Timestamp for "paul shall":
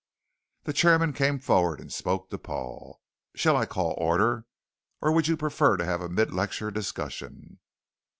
2.39-3.55